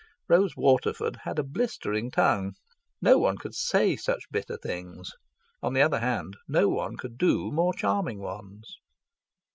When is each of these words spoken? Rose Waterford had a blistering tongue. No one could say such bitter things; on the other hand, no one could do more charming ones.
Rose 0.27 0.57
Waterford 0.57 1.17
had 1.25 1.37
a 1.37 1.43
blistering 1.43 2.09
tongue. 2.09 2.53
No 3.03 3.19
one 3.19 3.37
could 3.37 3.53
say 3.53 3.95
such 3.95 4.31
bitter 4.31 4.57
things; 4.57 5.11
on 5.61 5.73
the 5.73 5.83
other 5.83 5.99
hand, 5.99 6.37
no 6.47 6.69
one 6.69 6.97
could 6.97 7.19
do 7.19 7.51
more 7.51 7.75
charming 7.75 8.19
ones. 8.19 8.79